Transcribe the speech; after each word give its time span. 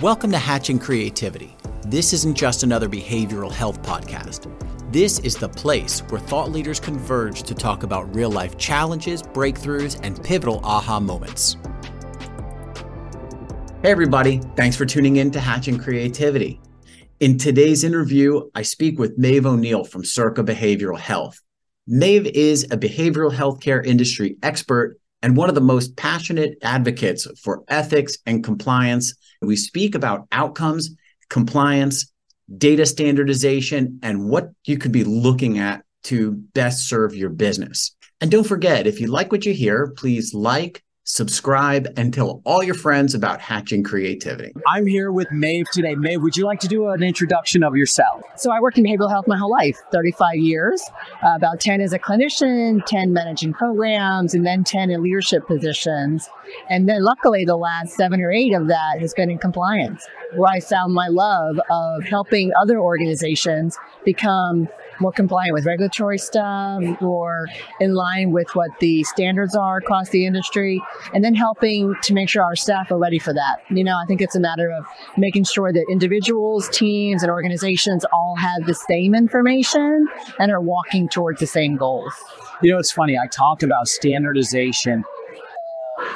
Welcome 0.00 0.32
to 0.32 0.38
Hatching 0.38 0.80
Creativity. 0.80 1.56
This 1.86 2.12
isn't 2.12 2.34
just 2.34 2.64
another 2.64 2.88
behavioral 2.88 3.50
health 3.50 3.80
podcast. 3.82 4.50
This 4.92 5.20
is 5.20 5.36
the 5.36 5.48
place 5.48 6.00
where 6.08 6.20
thought 6.20 6.50
leaders 6.50 6.80
converge 6.80 7.44
to 7.44 7.54
talk 7.54 7.84
about 7.84 8.12
real 8.12 8.28
life 8.28 8.58
challenges, 8.58 9.22
breakthroughs, 9.22 10.00
and 10.02 10.22
pivotal 10.22 10.60
aha 10.64 10.98
moments. 10.98 11.56
Hey, 13.82 13.92
everybody. 13.92 14.40
Thanks 14.56 14.76
for 14.76 14.84
tuning 14.84 15.16
in 15.16 15.30
to 15.30 15.38
Hatching 15.38 15.78
Creativity. 15.78 16.60
In 17.20 17.38
today's 17.38 17.84
interview, 17.84 18.50
I 18.52 18.62
speak 18.62 18.98
with 18.98 19.16
Maeve 19.16 19.46
O'Neill 19.46 19.84
from 19.84 20.04
Circa 20.04 20.42
Behavioral 20.42 20.98
Health. 20.98 21.40
Maeve 21.86 22.26
is 22.26 22.64
a 22.64 22.76
behavioral 22.76 23.32
healthcare 23.32 23.86
industry 23.86 24.38
expert 24.42 24.98
and 25.24 25.38
one 25.38 25.48
of 25.48 25.54
the 25.54 25.60
most 25.62 25.96
passionate 25.96 26.58
advocates 26.62 27.26
for 27.40 27.64
ethics 27.68 28.18
and 28.26 28.44
compliance. 28.44 29.14
We 29.40 29.56
speak 29.56 29.94
about 29.94 30.28
outcomes, 30.32 30.94
compliance, 31.30 32.12
data 32.58 32.84
standardization, 32.84 34.00
and 34.02 34.28
what 34.28 34.50
you 34.66 34.76
could 34.76 34.92
be 34.92 35.02
looking 35.02 35.58
at 35.58 35.82
to 36.04 36.32
best 36.32 36.86
serve 36.86 37.14
your 37.14 37.30
business. 37.30 37.96
And 38.20 38.30
don't 38.30 38.46
forget, 38.46 38.86
if 38.86 39.00
you 39.00 39.06
like 39.06 39.32
what 39.32 39.46
you 39.46 39.54
hear, 39.54 39.94
please 39.96 40.34
like, 40.34 40.84
subscribe, 41.04 41.86
and 41.96 42.12
tell 42.12 42.40
all 42.44 42.62
your 42.62 42.74
friends 42.74 43.14
about 43.14 43.40
hatching 43.40 43.82
creativity. 43.82 44.52
I'm 44.66 44.86
here 44.86 45.12
with 45.12 45.30
Maeve 45.30 45.66
today. 45.70 45.94
Maeve, 45.94 46.22
would 46.22 46.36
you 46.36 46.46
like 46.46 46.60
to 46.60 46.68
do 46.68 46.88
an 46.88 47.02
introduction 47.02 47.62
of 47.62 47.76
yourself? 47.76 48.22
So 48.36 48.50
I 48.50 48.60
worked 48.60 48.78
in 48.78 48.84
behavioral 48.84 49.10
health 49.10 49.28
my 49.28 49.36
whole 49.36 49.50
life, 49.50 49.78
35 49.92 50.36
years, 50.36 50.82
uh, 51.22 51.34
about 51.36 51.60
10 51.60 51.82
as 51.82 51.92
a 51.92 51.98
clinician, 51.98 52.84
10 52.86 53.12
managing 53.12 53.52
programs, 53.52 54.34
and 54.34 54.46
then 54.46 54.64
10 54.64 54.90
in 54.90 55.02
leadership 55.02 55.46
positions. 55.46 56.28
And 56.70 56.88
then 56.88 57.02
luckily 57.02 57.44
the 57.44 57.56
last 57.56 57.94
seven 57.94 58.20
or 58.20 58.32
eight 58.32 58.54
of 58.54 58.68
that 58.68 59.00
has 59.00 59.12
been 59.12 59.30
in 59.30 59.38
compliance, 59.38 60.06
where 60.34 60.50
I 60.50 60.60
found 60.60 60.94
my 60.94 61.08
love 61.08 61.60
of 61.70 62.04
helping 62.04 62.52
other 62.60 62.80
organizations 62.80 63.76
become 64.04 64.68
more 65.00 65.12
compliant 65.12 65.54
with 65.54 65.66
regulatory 65.66 66.18
stuff 66.18 66.82
or 67.00 67.46
in 67.80 67.94
line 67.94 68.32
with 68.32 68.48
what 68.54 68.70
the 68.80 69.02
standards 69.04 69.54
are 69.54 69.78
across 69.78 70.10
the 70.10 70.26
industry, 70.26 70.82
and 71.12 71.24
then 71.24 71.34
helping 71.34 71.94
to 72.02 72.14
make 72.14 72.28
sure 72.28 72.42
our 72.42 72.56
staff 72.56 72.90
are 72.90 72.98
ready 72.98 73.18
for 73.18 73.32
that. 73.32 73.58
You 73.70 73.84
know, 73.84 73.96
I 73.96 74.04
think 74.06 74.20
it's 74.20 74.36
a 74.36 74.40
matter 74.40 74.70
of 74.70 74.84
making 75.16 75.44
sure 75.44 75.72
that 75.72 75.84
individuals, 75.90 76.68
teams, 76.70 77.22
and 77.22 77.30
organizations 77.30 78.04
all 78.12 78.36
have 78.36 78.66
the 78.66 78.74
same 78.74 79.14
information 79.14 80.08
and 80.38 80.52
are 80.52 80.60
walking 80.60 81.08
towards 81.08 81.40
the 81.40 81.46
same 81.46 81.76
goals. 81.76 82.12
You 82.62 82.72
know, 82.72 82.78
it's 82.78 82.92
funny, 82.92 83.18
I 83.18 83.26
talk 83.26 83.62
about 83.62 83.88
standardization 83.88 85.04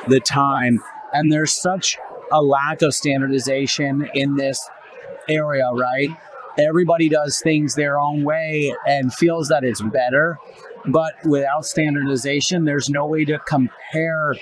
the 0.06 0.20
time, 0.20 0.80
and 1.12 1.32
there's 1.32 1.52
such 1.52 1.98
a 2.32 2.42
lack 2.42 2.82
of 2.82 2.94
standardization 2.94 4.08
in 4.14 4.36
this 4.36 4.68
area, 5.28 5.68
right? 5.72 6.10
Everybody 6.58 7.08
does 7.08 7.40
things 7.40 7.74
their 7.74 7.98
own 7.98 8.24
way 8.24 8.74
and 8.86 9.12
feels 9.12 9.48
that 9.48 9.64
it's 9.64 9.80
better. 9.80 10.38
But 10.86 11.14
without 11.24 11.64
standardization, 11.64 12.64
there's 12.64 12.88
no 12.88 13.06
way 13.06 13.24
to 13.26 13.38
compare 13.40 14.34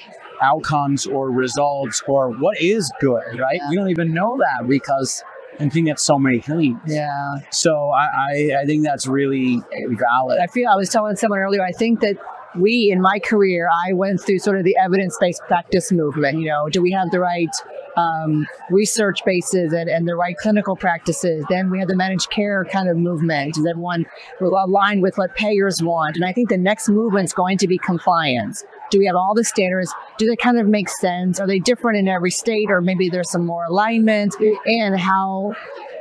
outcomes 0.43 1.07
or 1.07 1.31
results 1.31 2.03
or 2.07 2.31
what 2.31 2.61
is 2.61 2.91
good, 3.01 3.39
right? 3.39 3.57
Yeah. 3.57 3.71
We 3.71 3.77
don't 3.77 3.91
even 3.91 4.13
know 4.13 4.37
that 4.39 4.69
because 4.69 5.25
I 5.59 5.69
think 5.69 5.87
that's 5.87 6.03
so 6.03 6.19
many 6.19 6.41
things. 6.41 6.79
Yeah. 6.87 7.37
So 7.51 7.91
I, 7.91 8.05
I, 8.05 8.57
I 8.61 8.67
think 8.67 8.85
that's 8.85 9.07
really 9.07 9.63
valid. 9.73 10.39
I 10.41 10.47
feel 10.47 10.69
I 10.69 10.77
was 10.77 10.91
telling 10.91 11.17
someone 11.17 11.39
earlier, 11.39 11.65
I 11.65 11.73
think 11.73 12.01
that 12.01 12.17
we 12.59 12.91
in 12.91 13.01
my 13.01 13.19
career 13.19 13.69
i 13.87 13.93
went 13.93 14.21
through 14.21 14.39
sort 14.39 14.57
of 14.57 14.65
the 14.65 14.77
evidence-based 14.79 15.43
practice 15.43 15.93
movement 15.93 16.39
you 16.39 16.47
know 16.47 16.69
do 16.69 16.81
we 16.81 16.91
have 16.91 17.11
the 17.11 17.21
right 17.21 17.51
um, 17.97 18.47
research 18.71 19.25
bases 19.25 19.73
and, 19.73 19.89
and, 19.89 20.07
the 20.07 20.15
right 20.15 20.37
clinical 20.37 20.77
practices. 20.77 21.45
Then 21.49 21.71
we 21.71 21.79
had 21.79 21.89
the 21.89 21.97
managed 21.97 22.31
care 22.31 22.65
kind 22.67 22.89
of 22.89 22.97
movement 22.97 23.57
and 23.57 23.67
everyone 23.67 24.05
aligned 24.41 25.03
with 25.03 25.17
what 25.17 25.35
payers 25.35 25.83
want. 25.83 26.15
And 26.17 26.25
i 26.25 26.33
think 26.33 26.49
the 26.49 26.59
next 26.59 26.89
movement 26.89 27.25
is 27.25 27.33
going 27.33 27.59
to 27.59 27.67
be 27.67 27.79
compliance. 27.79 28.65
Do 28.91 28.99
we 28.99 29.07
have 29.07 29.17
all 29.17 29.35
the 29.35 29.45
standards? 29.45 29.93
Do 30.19 30.27
they 30.27 30.37
kind 30.37 30.59
of 30.59 30.67
make 30.67 30.89
sense? 30.89 31.41
Are 31.41 31.47
they 31.47 31.59
different 31.59 31.99
in 31.99 32.07
every 32.07 32.31
state 32.31 32.71
or 32.71 32.81
maybe 32.81 33.09
there's 33.09 33.31
some 33.31 33.45
more 33.45 33.65
alignment? 33.65 34.37
And 34.67 34.99
how 34.99 35.55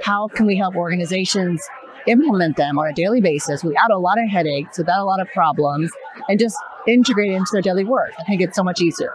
how 0.03 0.27
can 0.27 0.45
we 0.45 0.57
help 0.57 0.75
organizations 0.75 1.67
implement 2.07 2.57
them 2.57 2.77
on 2.77 2.87
a 2.87 2.93
daily 2.93 3.21
basis? 3.21 3.63
Without 3.63 3.89
a 3.89 3.97
lot 3.97 4.19
of 4.19 4.29
headaches, 4.29 4.77
without 4.77 5.01
a 5.01 5.05
lot 5.05 5.19
of 5.19 5.27
problems, 5.29 5.91
and 6.29 6.39
just 6.39 6.57
integrate 6.87 7.31
it 7.31 7.35
into 7.35 7.49
their 7.53 7.61
daily 7.61 7.85
work. 7.85 8.11
I 8.19 8.23
think 8.23 8.41
it's 8.41 8.55
so 8.55 8.63
much 8.63 8.81
easier. 8.81 9.13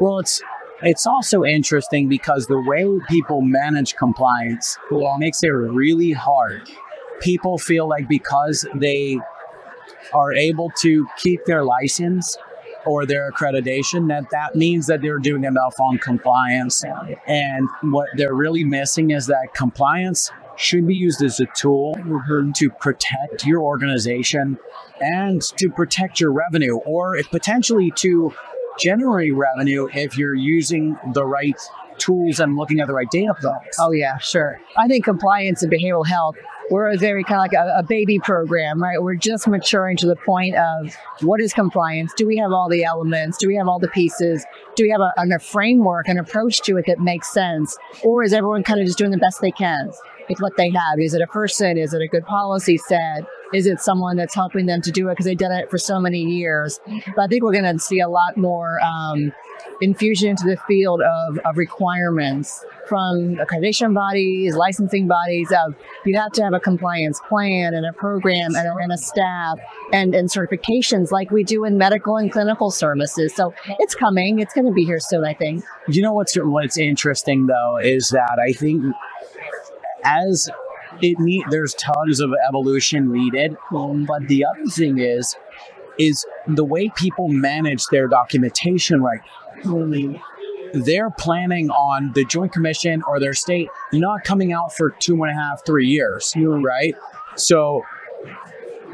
Well, 0.00 0.20
it's 0.20 0.40
it's 0.82 1.06
also 1.06 1.44
interesting 1.44 2.08
because 2.08 2.46
the 2.46 2.60
way 2.60 2.86
people 3.08 3.40
manage 3.40 3.96
compliance 3.96 4.78
makes 5.18 5.42
it 5.42 5.48
really 5.48 6.12
hard. 6.12 6.70
People 7.20 7.58
feel 7.58 7.88
like 7.88 8.08
because 8.08 8.66
they 8.74 9.18
are 10.12 10.32
able 10.32 10.70
to 10.80 11.06
keep 11.18 11.44
their 11.44 11.64
license 11.64 12.36
or 12.86 13.04
their 13.04 13.30
accreditation 13.32 14.08
that 14.08 14.30
that 14.30 14.54
means 14.54 14.86
that 14.86 15.02
they're 15.02 15.18
doing 15.18 15.44
enough 15.44 15.74
on 15.80 15.98
compliance 15.98 16.84
and 17.26 17.68
what 17.82 18.08
they're 18.16 18.34
really 18.34 18.64
missing 18.64 19.10
is 19.10 19.26
that 19.26 19.48
compliance 19.54 20.30
should 20.56 20.86
be 20.86 20.94
used 20.94 21.22
as 21.22 21.40
a 21.40 21.46
tool 21.56 21.94
to 22.54 22.70
protect 22.80 23.44
your 23.44 23.62
organization 23.62 24.58
and 25.00 25.42
to 25.56 25.70
protect 25.70 26.20
your 26.20 26.32
revenue, 26.32 26.76
or 26.78 27.16
potentially 27.30 27.92
to 27.96 28.34
generate 28.78 29.34
revenue 29.34 29.88
if 29.94 30.16
you're 30.16 30.34
using 30.34 30.96
the 31.12 31.24
right 31.24 31.58
tools 31.98 32.40
and 32.40 32.56
looking 32.56 32.80
at 32.80 32.86
the 32.86 32.94
right 32.94 33.10
data 33.10 33.34
points. 33.34 33.76
Oh, 33.80 33.90
yeah, 33.90 34.18
sure. 34.18 34.60
I 34.76 34.86
think 34.86 35.04
compliance 35.04 35.62
and 35.62 35.72
behavioral 35.72 36.06
health, 36.06 36.36
we're 36.70 36.90
a 36.90 36.96
very 36.96 37.24
kind 37.24 37.38
of 37.38 37.40
like 37.40 37.52
a, 37.52 37.78
a, 37.78 37.82
baby 37.82 38.18
program, 38.18 38.80
right? 38.80 39.02
We're 39.02 39.14
just 39.14 39.48
maturing 39.48 39.96
to 39.98 40.06
the 40.06 40.16
point 40.16 40.54
of 40.54 40.94
what 41.22 41.40
is 41.40 41.52
compliance? 41.52 42.12
Do 42.14 42.26
we 42.26 42.36
have 42.36 42.52
all 42.52 42.68
the 42.68 42.84
elements? 42.84 43.38
Do 43.38 43.48
we 43.48 43.56
have 43.56 43.68
all 43.68 43.78
the 43.78 43.88
pieces? 43.88 44.44
Do 44.76 44.84
we 44.84 44.90
have 44.90 45.00
a, 45.00 45.12
a 45.16 45.38
framework, 45.38 46.08
an 46.08 46.18
approach 46.18 46.60
to 46.62 46.76
it 46.76 46.84
that 46.86 47.00
makes 47.00 47.32
sense? 47.32 47.76
Or 48.04 48.22
is 48.22 48.32
everyone 48.32 48.62
kind 48.62 48.80
of 48.80 48.86
just 48.86 48.98
doing 48.98 49.10
the 49.10 49.18
best 49.18 49.40
they 49.40 49.50
can? 49.50 49.90
with 50.28 50.40
what 50.40 50.56
they 50.56 50.70
have. 50.70 50.98
Is 50.98 51.14
it 51.14 51.22
a 51.22 51.26
person? 51.26 51.78
Is 51.78 51.94
it 51.94 52.02
a 52.02 52.08
good 52.08 52.24
policy 52.24 52.76
set? 52.76 53.24
Is 53.54 53.66
it 53.66 53.80
someone 53.80 54.16
that's 54.16 54.34
helping 54.34 54.66
them 54.66 54.82
to 54.82 54.90
do 54.90 55.08
it 55.08 55.12
because 55.12 55.26
they've 55.26 55.38
done 55.38 55.52
it 55.52 55.70
for 55.70 55.78
so 55.78 55.98
many 55.98 56.20
years? 56.20 56.80
But 57.16 57.22
I 57.22 57.26
think 57.26 57.42
we're 57.42 57.52
going 57.52 57.64
to 57.64 57.78
see 57.78 58.00
a 58.00 58.08
lot 58.08 58.36
more 58.36 58.78
um, 58.80 59.32
infusion 59.80 60.30
into 60.30 60.44
the 60.44 60.56
field 60.66 61.00
of, 61.00 61.38
of 61.38 61.56
requirements 61.56 62.64
from 62.88 63.36
accreditation 63.36 63.94
bodies, 63.94 64.54
licensing 64.56 65.06
bodies 65.06 65.52
of 65.52 65.74
you 66.04 66.16
have 66.18 66.32
to 66.32 66.42
have 66.42 66.54
a 66.54 66.60
compliance 66.60 67.20
plan 67.28 67.74
and 67.74 67.86
a 67.86 67.92
program 67.92 68.54
and 68.54 68.66
a, 68.66 68.74
and 68.82 68.92
a 68.92 68.98
staff 68.98 69.58
and, 69.92 70.14
and 70.14 70.28
certifications 70.30 71.10
like 71.10 71.30
we 71.30 71.44
do 71.44 71.64
in 71.64 71.78
medical 71.78 72.16
and 72.16 72.32
clinical 72.32 72.70
services. 72.70 73.34
So 73.34 73.54
it's 73.78 73.94
coming. 73.94 74.38
It's 74.38 74.54
going 74.54 74.66
to 74.66 74.72
be 74.72 74.84
here 74.84 75.00
soon, 75.00 75.24
I 75.24 75.34
think. 75.34 75.64
You 75.88 76.02
know 76.02 76.12
what's 76.12 76.34
what's 76.36 76.78
interesting 76.78 77.46
though 77.46 77.78
is 77.78 78.10
that 78.10 78.38
I 78.46 78.52
think 78.52 78.82
as 80.04 80.50
it 81.02 81.18
need 81.18 81.44
there's 81.50 81.74
tons 81.74 82.20
of 82.20 82.30
evolution 82.48 83.12
needed 83.12 83.56
but 83.70 84.26
the 84.28 84.44
other 84.44 84.64
thing 84.66 84.98
is 84.98 85.36
is 85.98 86.24
the 86.46 86.64
way 86.64 86.90
people 86.96 87.28
manage 87.28 87.84
their 87.86 88.06
documentation 88.06 89.02
right? 89.02 89.20
They're 90.72 91.10
planning 91.10 91.70
on 91.70 92.12
the 92.14 92.24
joint 92.24 92.52
commission 92.52 93.02
or 93.08 93.18
their 93.18 93.34
state 93.34 93.68
not 93.92 94.22
coming 94.24 94.52
out 94.52 94.74
for 94.74 94.90
two 94.90 95.22
and 95.22 95.30
a 95.32 95.34
half 95.34 95.64
three 95.66 95.88
years 95.88 96.32
right? 96.36 96.94
So 97.36 97.84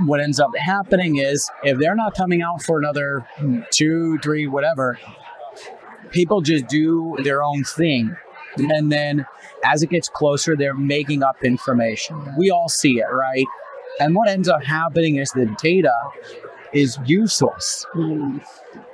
what 0.07 0.21
ends 0.21 0.41
up 0.41 0.51
happening 0.57 1.17
is 1.17 1.49
if 1.63 1.79
they're 1.79 1.95
not 1.95 2.17
coming 2.17 2.43
out 2.43 2.63
for 2.63 2.79
another 2.79 3.27
two 3.71 4.19
three 4.19 4.47
whatever 4.47 4.99
people 6.11 6.41
just 6.41 6.67
do 6.67 7.17
their 7.23 7.43
own 7.43 7.65
thing 7.65 8.17
and 8.57 8.91
then 8.91 9.27
as 9.65 9.83
it 9.83 9.91
gets 9.91 10.09
closer, 10.09 10.57
they're 10.57 10.75
making 10.75 11.23
up 11.23 11.45
information. 11.45 12.35
We 12.39 12.51
all 12.51 12.69
see 12.69 12.99
it, 12.99 13.07
right? 13.13 13.47
And 14.01 14.15
what 14.15 14.29
ends 14.29 14.49
up 14.49 14.63
happening 14.63 15.17
is 15.17 15.31
the 15.31 15.55
data 15.61 15.93
is 16.73 16.99
useless. 17.07 17.87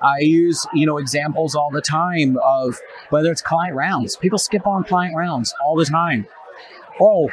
I 0.03 0.19
use, 0.21 0.67
you 0.75 0.87
know, 0.87 0.99
examples 0.99 1.55
all 1.55 1.71
the 1.71 1.81
time 1.81 2.37
of 2.45 2.79
whether 3.09 3.33
it's 3.33 3.41
client 3.43 3.75
rounds. 3.75 4.17
People 4.17 4.39
skip 4.39 4.67
on 4.67 4.85
client 4.85 5.17
rounds 5.17 5.55
all 5.65 5.77
the 5.77 5.87
time. 5.87 6.27
Oh, 7.01 7.31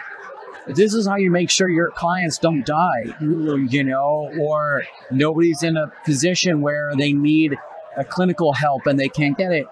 this 0.68 0.94
is 0.94 1.08
how 1.08 1.16
you 1.16 1.32
make 1.32 1.50
sure 1.50 1.70
your 1.70 1.92
clients 1.92 2.38
don't 2.38 2.66
die, 2.66 3.16
you 3.22 3.84
know, 3.84 4.32
or 4.40 4.84
nobody's 5.12 5.64
in 5.64 5.76
a 5.78 5.92
position 6.06 6.62
where 6.62 6.94
they 6.98 7.12
need 7.14 7.58
a 7.98 8.06
clinical 8.06 8.54
help 8.54 8.86
and 8.86 9.00
they 9.00 9.10
can't 9.10 9.38
get 9.38 9.52
it 9.52 9.66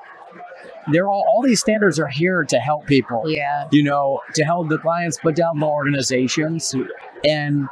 they're 0.91 1.09
all 1.09 1.25
all 1.27 1.41
these 1.41 1.59
standards 1.59 1.99
are 1.99 2.07
here 2.07 2.43
to 2.45 2.57
help 2.59 2.85
people. 2.85 3.23
Yeah. 3.27 3.67
You 3.71 3.83
know, 3.83 4.21
to 4.35 4.43
help 4.43 4.69
the 4.69 4.77
clients, 4.77 5.19
but 5.23 5.35
down 5.35 5.59
the 5.59 5.65
organizations. 5.65 6.73
And 7.23 7.67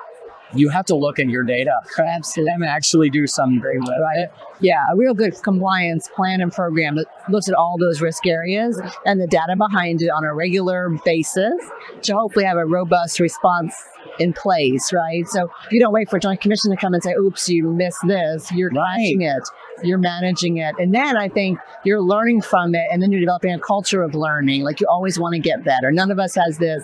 you 0.55 0.69
have 0.69 0.85
to 0.85 0.95
look 0.95 1.17
at 1.17 1.27
your 1.29 1.43
data 1.43 1.71
Absolutely. 1.97 2.51
and 2.53 2.63
actually 2.65 3.09
do 3.09 3.25
something 3.25 3.59
with 3.79 3.89
Right. 3.99 4.19
it. 4.19 4.31
Yeah, 4.59 4.83
a 4.91 4.95
real 4.95 5.15
good 5.15 5.33
compliance 5.41 6.07
plan 6.15 6.41
and 6.41 6.51
program 6.51 6.95
that 6.97 7.07
looks 7.27 7.49
at 7.49 7.55
all 7.55 7.75
those 7.79 8.01
risk 8.01 8.27
areas 8.27 8.79
and 9.05 9.19
the 9.19 9.25
data 9.25 9.55
behind 9.57 10.01
it 10.03 10.09
on 10.09 10.23
a 10.23 10.33
regular 10.33 10.89
basis 11.03 11.55
to 12.03 12.13
hopefully 12.13 12.45
have 12.45 12.57
a 12.57 12.65
robust 12.65 13.19
response 13.19 13.73
in 14.19 14.33
place, 14.33 14.93
right? 14.93 15.27
So 15.27 15.49
you 15.71 15.79
don't 15.79 15.93
wait 15.93 16.09
for 16.09 16.17
a 16.17 16.19
joint 16.19 16.41
commission 16.41 16.71
to 16.71 16.77
come 16.77 16.93
and 16.93 17.01
say, 17.01 17.13
oops, 17.13 17.49
you 17.49 17.69
missed 17.71 18.05
this. 18.07 18.51
You're 18.51 18.69
Right. 18.69 18.97
catching 18.97 19.21
it, 19.21 19.43
you're 19.83 19.97
managing 19.97 20.57
it. 20.57 20.75
And 20.79 20.93
then 20.93 21.17
I 21.17 21.29
think 21.29 21.59
you're 21.83 22.01
learning 22.01 22.41
from 22.41 22.75
it 22.75 22.87
and 22.91 23.01
then 23.01 23.11
you're 23.11 23.21
developing 23.21 23.53
a 23.53 23.59
culture 23.59 24.03
of 24.03 24.15
learning. 24.15 24.63
Like 24.63 24.79
you 24.79 24.87
always 24.87 25.19
want 25.19 25.33
to 25.33 25.39
get 25.39 25.63
better. 25.63 25.91
None 25.91 26.11
of 26.11 26.19
us 26.19 26.35
has 26.35 26.57
this 26.57 26.83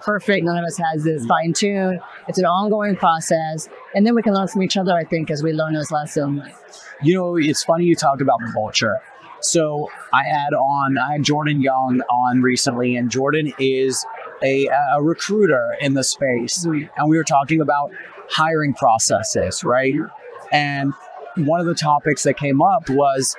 perfect, 0.00 0.44
none 0.44 0.56
of 0.56 0.64
us 0.64 0.78
has 0.78 1.04
this 1.04 1.24
mm. 1.24 1.28
fine 1.28 1.52
tuned. 1.52 2.00
It's 2.28 2.38
an 2.38 2.44
ongoing 2.44 2.96
process. 2.96 3.68
And 3.94 4.06
then 4.06 4.14
we 4.14 4.22
can 4.22 4.34
learn 4.34 4.48
from 4.48 4.62
each 4.62 4.76
other, 4.76 4.92
I 4.94 5.04
think, 5.04 5.30
as 5.30 5.42
we 5.42 5.52
learn 5.52 5.74
those 5.74 5.90
lessons. 5.90 6.42
You 7.02 7.14
know, 7.14 7.36
it's 7.36 7.64
funny 7.64 7.84
you 7.84 7.94
talked 7.94 8.22
about 8.22 8.38
the 8.40 8.52
culture. 8.52 9.00
So 9.40 9.88
I 10.12 10.24
had 10.24 10.52
on, 10.52 10.98
I 10.98 11.12
had 11.12 11.22
Jordan 11.22 11.60
Young 11.60 12.00
on 12.10 12.42
recently, 12.42 12.96
and 12.96 13.10
Jordan 13.10 13.52
is 13.58 14.04
a, 14.42 14.68
a 14.92 15.02
recruiter 15.02 15.76
in 15.80 15.94
the 15.94 16.04
space. 16.04 16.66
Mm-hmm. 16.66 16.88
And 16.96 17.08
we 17.08 17.16
were 17.16 17.24
talking 17.24 17.60
about 17.60 17.90
hiring 18.30 18.74
processes, 18.74 19.64
right? 19.64 19.94
And 20.52 20.92
one 21.36 21.60
of 21.60 21.66
the 21.66 21.74
topics 21.74 22.22
that 22.24 22.36
came 22.36 22.60
up 22.62 22.88
was 22.90 23.36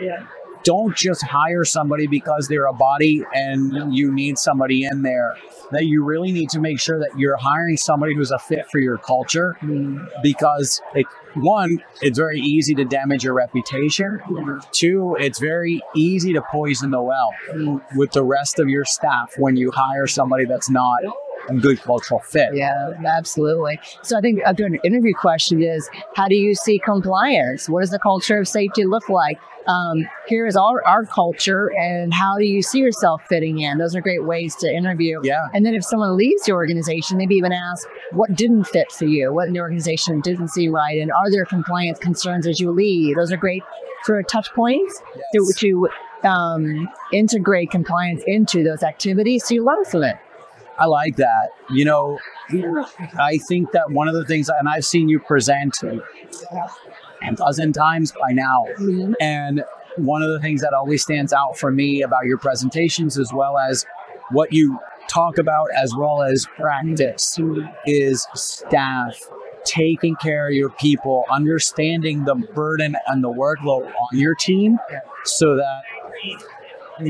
don't 0.64 0.96
just 0.96 1.24
hire 1.24 1.64
somebody 1.64 2.08
because 2.08 2.48
they're 2.48 2.68
a 2.68 2.74
body 2.74 3.24
and 3.34 3.96
you 3.96 4.12
need 4.12 4.38
somebody 4.38 4.86
in 4.86 5.02
there. 5.02 5.36
That 5.72 5.86
you 5.86 6.04
really 6.04 6.32
need 6.32 6.50
to 6.50 6.60
make 6.60 6.80
sure 6.80 6.98
that 7.00 7.12
you're 7.18 7.38
hiring 7.38 7.78
somebody 7.78 8.16
who's 8.16 8.32
a 8.32 8.40
fit 8.40 8.70
for 8.72 8.80
your 8.80 8.98
culture 8.98 9.56
mm-hmm. 9.62 10.04
because 10.24 10.82
it, 10.96 11.06
one, 11.36 11.84
it's 12.02 12.18
very 12.18 12.40
easy 12.40 12.76
to 12.76 12.86
damage 12.86 13.24
your 13.24 13.34
reputation. 13.34 14.20
Two, 14.72 15.16
it's 15.20 15.40
very 15.40 15.82
easy 15.96 16.34
to 16.34 16.42
poison 16.42 16.92
the 16.92 17.02
well 17.02 17.32
with 17.96 18.12
the 18.12 18.24
rest 18.24 18.60
of 18.60 18.70
your 18.70 18.86
staff 18.86 19.34
when 19.38 19.56
you 19.56 19.72
hire 19.72 20.08
somebody 20.08 20.46
that's 20.46 20.70
not 20.70 21.00
good 21.58 21.82
cultural 21.82 22.20
fit. 22.20 22.50
Yeah, 22.54 22.92
absolutely. 23.06 23.80
So 24.04 24.18
I 24.18 24.22
think 24.22 24.42
a 24.46 24.54
good 24.54 24.80
interview 24.84 25.14
question 25.14 25.62
is 25.62 25.90
how 26.16 26.28
do 26.28 26.36
you 26.36 26.56
see 26.56 26.80
compliance? 26.80 27.70
What 27.70 27.82
does 27.82 27.92
the 27.92 28.00
culture 28.00 28.40
of 28.40 28.48
safety 28.48 28.86
look 28.86 29.10
like? 29.10 29.40
Um, 29.68 30.08
here 30.28 30.48
is 30.48 30.56
our, 30.56 30.84
our 30.88 31.06
culture, 31.06 31.72
and 31.78 32.12
how 32.12 32.38
do 32.38 32.46
you 32.46 32.62
see 32.62 32.80
yourself 32.80 33.24
fitting 33.30 33.60
in? 33.60 33.78
Those 33.78 33.96
are 33.96 34.02
great 34.02 34.26
ways 34.26 34.56
to 34.58 34.74
interview. 34.74 35.20
Yeah. 35.24 35.46
And 35.54 35.64
then 35.64 35.76
if 35.76 35.84
someone 35.84 36.18
leaves 36.18 36.44
the 36.46 36.54
organization, 36.54 37.18
maybe 37.18 37.36
even 37.36 37.52
ask 37.52 37.88
what 38.12 38.34
didn't 38.36 38.64
fit 38.64 38.92
for 38.92 39.06
you, 39.06 39.32
what 39.32 39.48
in 39.48 39.54
the 39.54 39.60
organization 39.60 40.22
didn't 40.22 40.48
seem 40.48 40.74
right, 40.74 41.00
and 41.00 41.12
are 41.12 41.30
there 41.30 41.46
compliance 41.46 42.00
concerns 42.00 42.48
as 42.48 42.60
you 42.60 42.72
leave? 42.72 43.16
Those 43.16 43.32
are 43.32 43.38
great 43.38 43.62
sort 44.06 44.20
of 44.20 44.28
touch 44.28 44.52
points 44.54 45.02
to, 45.34 45.54
to 45.58 45.90
um, 46.24 46.90
integrate 47.14 47.70
compliance 47.70 48.24
into 48.26 48.64
those 48.64 48.82
activities 48.82 49.46
so 49.46 49.54
you 49.54 49.64
learn 49.64 49.86
from 49.86 50.04
it. 50.04 50.18
I 50.80 50.86
like 50.86 51.18
that. 51.18 51.50
You 51.70 51.86
know, 51.86 52.20
I 53.20 53.38
think 53.48 53.72
that 53.74 53.92
one 53.92 54.08
of 54.08 54.16
the 54.16 54.26
things, 54.26 54.50
and 54.50 54.68
I've 54.70 54.86
seen 54.86 55.10
you 55.10 55.20
present 55.20 55.78
a 55.84 56.02
dozen 57.36 57.74
times 57.74 58.14
by 58.14 58.32
now, 58.32 58.66
and 59.20 59.64
one 59.98 60.22
of 60.22 60.30
the 60.30 60.40
things 60.40 60.62
that 60.62 60.74
always 60.74 61.04
stands 61.04 61.34
out 61.34 61.58
for 61.58 61.72
me 61.72 62.02
about 62.02 62.26
your 62.26 62.38
presentations, 62.38 63.20
as 63.20 63.34
well 63.34 63.58
as 63.58 63.86
what 64.32 64.54
you 64.54 64.80
talk 65.10 65.38
about, 65.38 65.68
as 65.76 65.94
well 65.96 66.22
as 66.22 66.46
practice, 66.58 67.38
is 67.86 68.28
staff 68.36 69.20
taking 69.66 70.16
care 70.16 70.48
of 70.48 70.54
your 70.54 70.70
people, 70.70 71.26
understanding 71.30 72.24
the 72.24 72.36
burden 72.36 72.96
and 73.08 73.24
the 73.24 73.30
workload 73.30 73.86
on 73.88 74.18
your 74.18 74.34
team, 74.34 74.78
so 75.26 75.58
that 75.58 75.82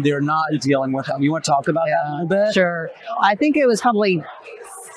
they're 0.03 0.21
not 0.21 0.45
dealing 0.61 0.91
with 0.91 1.05
them. 1.07 1.21
You 1.21 1.31
want 1.31 1.43
to 1.45 1.51
talk 1.51 1.67
about 1.67 1.85
that 1.85 2.09
a 2.09 2.11
little 2.11 2.27
bit? 2.27 2.53
Sure. 2.53 2.89
I 3.21 3.35
think 3.35 3.57
it 3.57 3.67
was 3.67 3.81
probably 3.81 4.23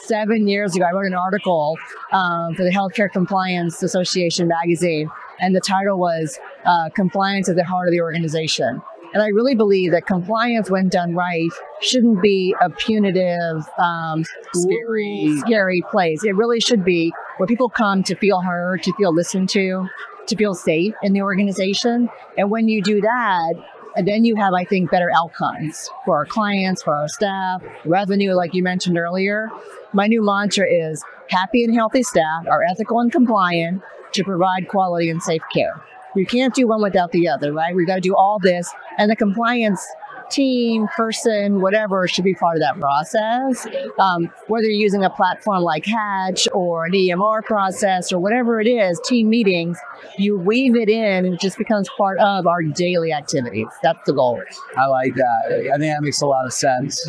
seven 0.04 0.48
years 0.48 0.74
ago. 0.74 0.84
I 0.84 0.92
wrote 0.92 1.06
an 1.06 1.14
article 1.14 1.78
um, 2.12 2.54
for 2.54 2.64
the 2.64 2.70
Healthcare 2.70 3.10
Compliance 3.10 3.82
Association 3.82 4.48
magazine, 4.48 5.10
and 5.40 5.54
the 5.54 5.60
title 5.60 5.98
was 5.98 6.38
uh, 6.64 6.88
Compliance 6.94 7.48
at 7.48 7.56
the 7.56 7.64
Heart 7.64 7.88
of 7.88 7.92
the 7.92 8.00
Organization. 8.00 8.82
And 9.14 9.22
I 9.22 9.28
really 9.28 9.54
believe 9.54 9.92
that 9.92 10.06
compliance, 10.06 10.70
when 10.70 10.88
done 10.88 11.14
right, 11.14 11.50
shouldn't 11.82 12.22
be 12.22 12.56
a 12.62 12.70
punitive, 12.70 13.62
um, 13.78 14.24
Scary. 14.54 15.36
scary 15.38 15.82
place. 15.90 16.24
It 16.24 16.34
really 16.34 16.60
should 16.60 16.82
be 16.82 17.12
where 17.36 17.46
people 17.46 17.68
come 17.68 18.02
to 18.04 18.14
feel 18.14 18.40
heard, 18.40 18.82
to 18.84 18.92
feel 18.94 19.12
listened 19.12 19.50
to, 19.50 19.86
to 20.28 20.36
feel 20.36 20.54
safe 20.54 20.94
in 21.02 21.12
the 21.12 21.20
organization. 21.20 22.08
And 22.38 22.50
when 22.50 22.68
you 22.68 22.80
do 22.80 23.02
that, 23.02 23.54
and 23.96 24.06
then 24.06 24.24
you 24.24 24.36
have, 24.36 24.54
I 24.54 24.64
think, 24.64 24.90
better 24.90 25.10
outcomes 25.14 25.90
for 26.04 26.16
our 26.16 26.26
clients, 26.26 26.82
for 26.82 26.94
our 26.94 27.08
staff, 27.08 27.62
revenue, 27.84 28.32
like 28.32 28.54
you 28.54 28.62
mentioned 28.62 28.96
earlier. 28.96 29.50
My 29.92 30.06
new 30.06 30.24
mantra 30.24 30.66
is 30.66 31.04
happy 31.28 31.64
and 31.64 31.74
healthy 31.74 32.02
staff 32.02 32.46
are 32.48 32.62
ethical 32.62 33.00
and 33.00 33.12
compliant 33.12 33.82
to 34.12 34.24
provide 34.24 34.68
quality 34.68 35.10
and 35.10 35.22
safe 35.22 35.42
care. 35.52 35.82
You 36.14 36.26
can't 36.26 36.54
do 36.54 36.66
one 36.66 36.82
without 36.82 37.12
the 37.12 37.28
other, 37.28 37.52
right? 37.52 37.74
We've 37.74 37.86
got 37.86 37.96
to 37.96 38.00
do 38.00 38.14
all 38.14 38.38
this. 38.38 38.70
And 38.98 39.10
the 39.10 39.16
compliance 39.16 39.84
team, 40.32 40.88
person, 40.96 41.60
whatever 41.60 42.08
should 42.08 42.24
be 42.24 42.34
part 42.34 42.56
of 42.56 42.60
that 42.60 42.80
process. 42.80 43.66
Um, 43.98 44.30
whether 44.48 44.64
you're 44.64 44.80
using 44.80 45.04
a 45.04 45.10
platform 45.10 45.62
like 45.62 45.84
Hatch 45.84 46.48
or 46.52 46.86
an 46.86 46.92
EMR 46.92 47.44
process 47.44 48.12
or 48.12 48.18
whatever 48.18 48.60
it 48.60 48.66
is, 48.66 49.00
team 49.04 49.28
meetings, 49.28 49.78
you 50.18 50.38
weave 50.38 50.74
it 50.74 50.88
in 50.88 51.24
and 51.24 51.34
it 51.34 51.40
just 51.40 51.58
becomes 51.58 51.88
part 51.96 52.18
of 52.18 52.46
our 52.46 52.62
daily 52.62 53.12
activities. 53.12 53.68
That's 53.82 54.00
the 54.06 54.12
goal. 54.12 54.42
I 54.76 54.86
like 54.86 55.14
that. 55.14 55.70
I 55.74 55.78
think 55.78 55.94
that 55.94 56.02
makes 56.02 56.20
a 56.22 56.26
lot 56.26 56.46
of 56.46 56.52
sense. 56.52 57.08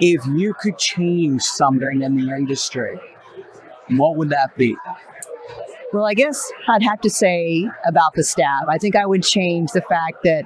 If 0.00 0.26
you 0.26 0.54
could 0.58 0.78
change 0.78 1.42
something 1.42 2.02
in 2.02 2.16
the 2.16 2.34
industry, 2.34 2.98
what 3.90 4.16
would 4.16 4.30
that 4.30 4.56
be? 4.56 4.76
Well, 5.92 6.06
I 6.06 6.14
guess 6.14 6.50
I'd 6.68 6.82
have 6.82 7.02
to 7.02 7.10
say 7.10 7.68
about 7.86 8.14
the 8.14 8.24
staff. 8.24 8.64
I 8.66 8.78
think 8.78 8.96
I 8.96 9.04
would 9.04 9.22
change 9.22 9.72
the 9.72 9.82
fact 9.82 10.22
that, 10.24 10.44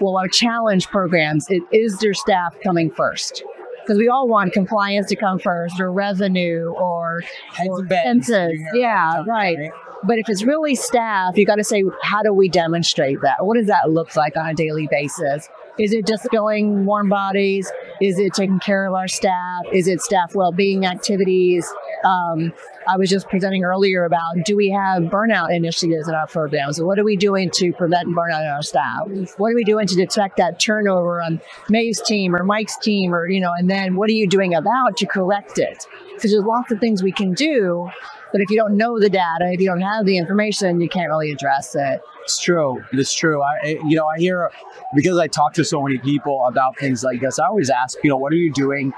well, 0.00 0.16
our 0.16 0.28
challenge 0.28 0.88
programs, 0.88 1.46
it 1.48 1.62
is 1.72 1.98
their 1.98 2.14
staff 2.14 2.56
coming 2.62 2.90
first. 2.90 3.42
Because 3.82 3.98
we 3.98 4.08
all 4.08 4.28
want 4.28 4.52
compliance 4.52 5.08
to 5.08 5.16
come 5.16 5.38
first, 5.38 5.80
or 5.80 5.90
revenue, 5.90 6.74
or, 6.76 7.22
or 7.66 7.80
expenses. 7.80 8.60
Yeah, 8.74 9.24
right. 9.26 9.70
But 10.04 10.18
if 10.18 10.28
it's 10.28 10.44
really 10.44 10.74
staff, 10.74 11.36
you 11.36 11.46
got 11.46 11.56
to 11.56 11.64
say, 11.64 11.82
how 12.02 12.22
do 12.22 12.32
we 12.32 12.48
demonstrate 12.48 13.20
that? 13.22 13.44
What 13.46 13.56
does 13.56 13.66
that 13.66 13.90
look 13.90 14.14
like 14.14 14.36
on 14.36 14.46
a 14.46 14.54
daily 14.54 14.88
basis? 14.90 15.48
Is 15.78 15.92
it 15.92 16.06
just 16.06 16.28
filling 16.30 16.84
warm 16.84 17.08
bodies? 17.08 17.70
Is 18.00 18.18
it 18.18 18.34
taking 18.34 18.60
care 18.60 18.86
of 18.86 18.94
our 18.94 19.08
staff? 19.08 19.62
Is 19.72 19.88
it 19.88 20.00
staff 20.00 20.34
well-being 20.34 20.84
activities? 20.84 21.66
Um, 22.04 22.52
I 22.86 22.96
was 22.96 23.10
just 23.10 23.28
presenting 23.28 23.64
earlier 23.64 24.04
about 24.04 24.44
do 24.44 24.56
we 24.56 24.70
have 24.70 25.04
burnout 25.04 25.54
initiatives 25.54 26.08
in 26.08 26.14
our 26.14 26.26
programs? 26.26 26.80
What 26.80 26.98
are 26.98 27.04
we 27.04 27.16
doing 27.16 27.50
to 27.54 27.72
prevent 27.72 28.08
burnout 28.08 28.40
in 28.42 28.48
our 28.48 28.62
staff? 28.62 29.08
What 29.38 29.52
are 29.52 29.54
we 29.54 29.64
doing 29.64 29.86
to 29.86 29.94
detect 29.94 30.36
that 30.38 30.60
turnover 30.60 31.20
on 31.20 31.40
Maeve's 31.68 32.00
team 32.02 32.34
or 32.34 32.44
Mike's 32.44 32.76
team 32.78 33.14
or 33.14 33.28
you 33.28 33.40
know? 33.40 33.52
And 33.56 33.68
then 33.68 33.96
what 33.96 34.08
are 34.10 34.14
you 34.14 34.26
doing 34.28 34.54
about 34.54 34.96
to 34.98 35.06
correct 35.06 35.58
it? 35.58 35.86
Because 36.14 36.32
there's 36.32 36.44
lots 36.44 36.70
of 36.72 36.80
things 36.80 37.02
we 37.02 37.12
can 37.12 37.34
do, 37.34 37.88
but 38.32 38.40
if 38.40 38.50
you 38.50 38.56
don't 38.56 38.76
know 38.76 38.98
the 38.98 39.08
data, 39.10 39.50
if 39.52 39.60
you 39.60 39.66
don't 39.66 39.80
have 39.80 40.04
the 40.06 40.16
information, 40.16 40.80
you 40.80 40.88
can't 40.88 41.08
really 41.08 41.30
address 41.30 41.74
it. 41.74 42.00
It's 42.24 42.38
true. 42.40 42.84
It's 42.92 43.14
true. 43.14 43.42
I- 43.42 43.78
you 43.86 43.96
know, 43.96 44.06
I 44.06 44.18
hear 44.18 44.50
because 44.94 45.18
I 45.18 45.26
talk 45.28 45.54
to 45.54 45.64
so 45.64 45.82
many 45.82 45.98
people 45.98 46.44
about 46.46 46.76
things 46.78 47.02
like 47.02 47.20
this. 47.20 47.38
I 47.38 47.46
always 47.46 47.70
ask, 47.70 47.98
you 48.02 48.10
know, 48.10 48.16
what 48.16 48.32
are 48.32 48.36
you 48.36 48.52
doing 48.52 48.92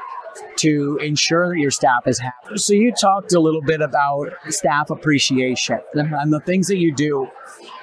to 0.56 0.99
ensure 1.02 1.49
that 1.49 1.58
your 1.58 1.70
staff 1.70 2.06
is 2.06 2.18
happy? 2.18 2.56
So 2.56 2.72
you 2.72 2.92
talked 2.92 3.32
a 3.32 3.40
little 3.40 3.62
bit 3.62 3.80
about 3.80 4.28
staff 4.49 4.90
appreciation 4.90 5.80
and 5.94 6.32
the 6.32 6.40
things 6.40 6.68
that 6.68 6.78
you 6.78 6.94
do. 6.94 7.28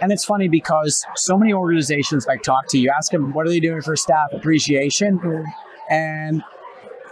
And 0.01 0.11
it's 0.11 0.25
funny 0.25 0.47
because 0.47 1.05
so 1.15 1.37
many 1.37 1.53
organizations 1.53 2.27
I 2.27 2.37
talk 2.37 2.67
to, 2.69 2.79
you 2.79 2.91
ask 2.95 3.11
them, 3.11 3.33
what 3.33 3.47
are 3.47 3.49
they 3.49 3.59
doing 3.59 3.81
for 3.81 3.95
staff 3.95 4.31
appreciation? 4.31 5.19
And 5.89 6.43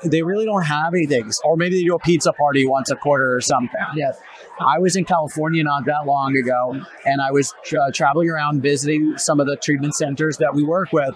they 0.04 0.22
really 0.22 0.46
don't 0.46 0.64
have 0.64 0.94
anything. 0.94 1.32
Or 1.44 1.58
maybe 1.58 1.78
they 1.78 1.84
do 1.84 1.96
a 1.96 2.00
pizza 2.00 2.32
party 2.34 2.68
once 2.68 2.92
a 2.92 2.96
quarter 2.96 3.36
or 3.36 3.42
something. 3.42 3.80
Yes. 3.96 4.20
I 4.60 4.78
was 4.78 4.96
in 4.96 5.06
California 5.06 5.64
not 5.64 5.86
that 5.86 6.06
long 6.06 6.38
ago, 6.38 6.80
and 7.06 7.22
I 7.22 7.32
was 7.32 7.54
tra- 7.64 7.92
traveling 7.94 8.30
around 8.30 8.62
visiting 8.62 9.18
some 9.18 9.40
of 9.40 9.48
the 9.48 9.58
treatment 9.58 9.96
centers 9.96 10.38
that 10.38 10.54
we 10.54 10.64
work 10.64 10.92
with. 10.92 11.16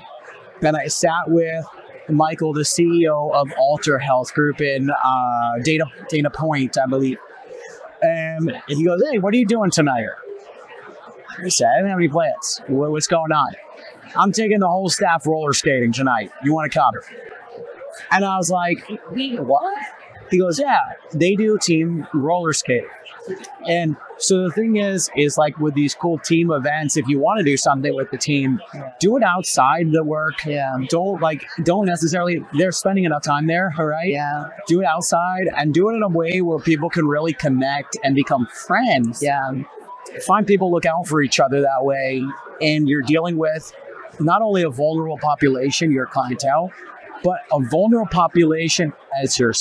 And 0.61 0.75
I 0.75 0.88
sat 0.88 1.27
with 1.27 1.65
Michael, 2.10 2.54
the 2.54 2.62
CEO 2.62 3.34
of 3.34 3.51
Alter 3.58 4.00
Health 4.00 4.34
Group 4.34 4.62
in 4.62 4.89
uh, 4.89 5.51
Dana, 5.63 5.86
Dana 6.10 6.30
Point, 6.30 6.78
I 6.78 6.88
believe. 6.88 7.18
And 8.01 8.51
he 8.68 8.84
goes, 8.84 9.01
Hey, 9.12 9.20
what 9.20 9.34
are 9.34 9.38
you 9.38 9.46
doing 9.46 9.72
tonight? 9.72 10.06
I 11.44 11.50
said, 11.50 11.70
I 11.75 11.80
don't 11.80 11.89
have 11.89 11.98
any 12.00 12.08
plans. 12.10 12.62
What, 12.68 12.92
what's 12.92 13.08
going 13.08 13.32
on? 13.32 13.54
I'm 14.16 14.32
taking 14.32 14.60
the 14.60 14.68
whole 14.68 14.89
staff 14.89 15.25
roller 15.25 15.54
skating 15.54 15.92
tonight. 15.92 16.32
You 16.44 16.54
want 16.54 16.72
to 16.72 16.80
come? 16.80 16.94
And 18.12 18.25
I 18.25 18.38
was 18.38 18.50
like, 18.50 18.88
What? 19.12 19.78
He 20.29 20.38
goes, 20.38 20.59
yeah, 20.59 20.79
they 21.13 21.36
do 21.36 21.57
team 21.59 22.07
roller 22.13 22.53
skate. 22.53 22.83
And 23.67 23.95
so 24.17 24.43
the 24.43 24.51
thing 24.51 24.77
is, 24.77 25.09
is 25.15 25.38
like 25.38 25.59
with 25.59 25.75
these 25.75 25.93
cool 25.93 26.17
team 26.17 26.51
events, 26.51 26.98
if 26.98 27.07
you 27.07 27.19
want 27.19 27.39
to 27.39 27.43
do 27.43 27.57
something 27.57 27.93
with 27.93 28.09
the 28.12 28.17
team, 28.17 28.59
do 29.00 29.17
it 29.17 29.24
outside 29.24 29.91
the 29.91 30.03
work. 30.03 30.45
Yeah. 30.45 30.77
Don't 30.89 31.21
like, 31.21 31.45
don't 31.63 31.86
necessarily, 31.86 32.43
they're 32.53 32.71
spending 32.71 33.03
enough 33.03 33.24
time 33.24 33.48
there, 33.48 33.74
all 33.77 33.86
right? 33.86 34.09
Yeah. 34.09 34.48
Do 34.67 34.81
it 34.81 34.86
outside 34.86 35.48
and 35.55 35.74
do 35.74 35.89
it 35.89 35.93
in 35.95 36.03
a 36.03 36.09
way 36.09 36.41
where 36.41 36.59
people 36.59 36.89
can 36.89 37.07
really 37.07 37.33
connect 37.33 37.98
and 38.03 38.15
become 38.15 38.48
friends. 38.48 39.21
Yeah. 39.21 39.51
Find 40.25 40.48
people 40.48 40.71
look 40.71 40.86
out 40.86 41.07
for 41.07 41.21
each 41.21 41.39
other 41.39 41.62
that 41.62 41.83
way. 41.83 42.24
And 42.62 42.89
you're 42.89 43.03
dealing 43.03 43.38
with 43.38 43.74
not 44.19 44.41
only 44.41 44.63
a 44.63 44.69
vulnerable 44.69 45.19
population, 45.19 45.91
your 45.91 46.07
clientele, 46.07 46.71
but 47.24 47.39
a 47.51 47.59
vulnerable 47.59 48.09
population 48.09 48.91
as 49.21 49.38
your 49.38 49.53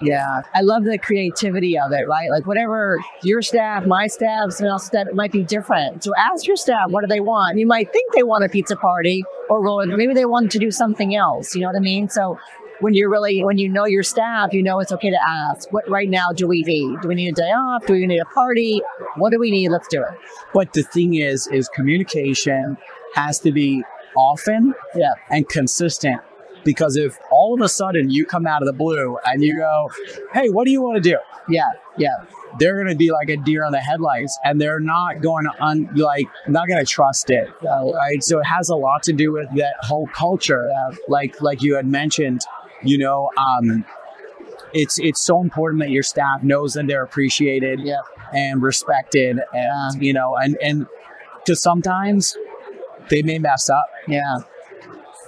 yeah, 0.00 0.42
I 0.54 0.62
love 0.62 0.84
the 0.84 0.98
creativity 0.98 1.78
of 1.78 1.92
it, 1.92 2.08
right? 2.08 2.30
Like 2.30 2.46
whatever 2.46 2.98
your 3.22 3.42
staff, 3.42 3.86
my 3.86 4.06
staff, 4.06 4.52
someone 4.52 4.72
else's 4.72 4.88
staff, 4.88 5.06
it 5.06 5.14
might 5.14 5.32
be 5.32 5.44
different. 5.44 6.04
So 6.04 6.12
ask 6.16 6.46
your 6.46 6.56
staff, 6.56 6.90
what 6.90 7.02
do 7.02 7.06
they 7.06 7.20
want? 7.20 7.58
You 7.58 7.66
might 7.66 7.92
think 7.92 8.12
they 8.14 8.22
want 8.22 8.44
a 8.44 8.48
pizza 8.48 8.76
party 8.76 9.24
or 9.50 9.86
maybe 9.86 10.14
they 10.14 10.24
want 10.24 10.50
to 10.52 10.58
do 10.58 10.70
something 10.70 11.14
else. 11.14 11.54
You 11.54 11.62
know 11.62 11.68
what 11.68 11.76
I 11.76 11.80
mean? 11.80 12.08
So 12.08 12.38
when 12.80 12.94
you're 12.94 13.10
really 13.10 13.44
when 13.44 13.58
you 13.58 13.68
know 13.68 13.86
your 13.86 14.02
staff, 14.02 14.52
you 14.52 14.62
know 14.62 14.80
it's 14.80 14.92
okay 14.92 15.10
to 15.10 15.28
ask, 15.28 15.72
what 15.72 15.88
right 15.88 16.08
now 16.08 16.32
do 16.32 16.48
we 16.48 16.62
need? 16.62 17.00
Do 17.00 17.08
we 17.08 17.14
need 17.14 17.28
a 17.28 17.32
day 17.32 17.50
off? 17.50 17.86
Do 17.86 17.92
we 17.92 18.06
need 18.06 18.20
a 18.20 18.24
party? 18.26 18.82
What 19.16 19.30
do 19.30 19.38
we 19.38 19.50
need? 19.50 19.68
Let's 19.68 19.88
do 19.88 20.02
it. 20.02 20.18
But 20.52 20.72
the 20.72 20.82
thing 20.82 21.14
is, 21.14 21.46
is 21.48 21.68
communication 21.68 22.76
has 23.14 23.38
to 23.40 23.52
be 23.52 23.84
often 24.16 24.74
yeah. 24.94 25.14
and 25.30 25.48
consistent 25.48 26.20
because 26.64 26.96
if 26.96 27.18
all 27.30 27.54
of 27.54 27.60
a 27.60 27.68
sudden 27.68 28.10
you 28.10 28.24
come 28.24 28.46
out 28.46 28.62
of 28.62 28.66
the 28.66 28.72
blue 28.72 29.18
and 29.24 29.42
you 29.42 29.56
go, 29.56 29.90
hey, 30.32 30.48
what 30.48 30.64
do 30.64 30.70
you 30.70 30.82
want 30.82 31.02
to 31.02 31.10
do? 31.10 31.18
Yeah, 31.48 31.70
yeah. 31.96 32.24
They're 32.58 32.74
going 32.74 32.88
to 32.88 32.96
be 32.96 33.10
like 33.10 33.30
a 33.30 33.36
deer 33.36 33.64
on 33.64 33.72
the 33.72 33.80
headlights 33.80 34.38
and 34.44 34.60
they're 34.60 34.80
not 34.80 35.22
going 35.22 35.44
to, 35.44 35.64
un- 35.64 35.90
like, 35.94 36.26
not 36.48 36.68
going 36.68 36.84
to 36.84 36.90
trust 36.90 37.30
it. 37.30 37.48
Right. 37.62 38.22
So 38.22 38.38
it 38.40 38.44
has 38.44 38.68
a 38.68 38.76
lot 38.76 39.02
to 39.04 39.12
do 39.12 39.32
with 39.32 39.48
that 39.56 39.74
whole 39.80 40.06
culture. 40.08 40.70
Uh, 40.70 40.94
like, 41.08 41.40
like 41.40 41.62
you 41.62 41.76
had 41.76 41.86
mentioned, 41.86 42.42
you 42.82 42.98
know, 42.98 43.30
um, 43.38 43.84
it's 44.74 44.98
it's 44.98 45.20
so 45.20 45.40
important 45.40 45.80
that 45.80 45.90
your 45.90 46.02
staff 46.02 46.42
knows 46.42 46.74
that 46.74 46.86
they're 46.86 47.02
appreciated 47.02 47.80
yeah. 47.80 48.00
and 48.32 48.62
respected 48.62 49.38
and 49.52 50.02
you 50.02 50.12
know 50.12 50.36
and 50.36 50.56
and 50.62 50.86
because 51.38 51.60
sometimes 51.60 52.36
they 53.10 53.22
may 53.22 53.38
mess 53.38 53.68
up 53.68 53.86
yeah 54.08 54.36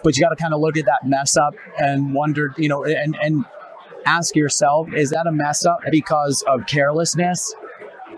but 0.05 0.17
you 0.17 0.23
got 0.23 0.29
to 0.29 0.37
kind 0.37 0.55
of 0.55 0.61
look 0.61 0.77
at 0.77 0.85
that 0.85 1.05
mess 1.05 1.37
up 1.37 1.55
and 1.81 2.15
wonder, 2.15 2.55
you 2.57 2.69
know, 2.69 2.85
and 2.85 3.17
and 3.21 3.45
ask 4.07 4.37
yourself, 4.37 4.93
is 4.95 5.11
that 5.11 5.27
a 5.27 5.33
mess 5.33 5.65
up 5.65 5.81
because 5.91 6.45
of 6.47 6.67
carelessness? 6.67 7.53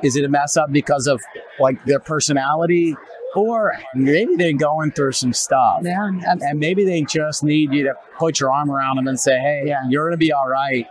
Is 0.02 0.16
it 0.16 0.24
a 0.24 0.28
mess 0.28 0.56
up 0.56 0.70
because 0.72 1.06
of 1.06 1.22
like 1.58 1.82
their 1.86 2.00
personality? 2.00 2.96
Or 3.34 3.78
maybe 3.94 4.34
they're 4.36 4.52
going 4.52 4.92
through 4.92 5.12
some 5.12 5.32
stuff. 5.32 5.82
Yeah. 5.82 6.10
And 6.24 6.58
maybe 6.58 6.84
they 6.84 7.02
just 7.02 7.44
need 7.44 7.72
you 7.72 7.84
to 7.84 7.94
put 8.18 8.40
your 8.40 8.52
arm 8.52 8.70
around 8.70 8.96
them 8.96 9.08
and 9.08 9.20
say, 9.20 9.38
hey, 9.38 9.64
yeah. 9.66 9.82
you're 9.88 10.04
going 10.04 10.18
to 10.18 10.24
be 10.24 10.32
all 10.32 10.48
right. 10.48 10.86